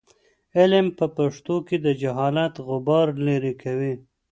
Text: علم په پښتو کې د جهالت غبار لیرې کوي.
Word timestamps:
علم 0.57 0.87
په 0.97 1.05
پښتو 1.17 1.55
کې 1.67 1.77
د 1.85 1.87
جهالت 2.01 2.53
غبار 2.67 3.07
لیرې 3.25 3.53
کوي. 3.63 3.93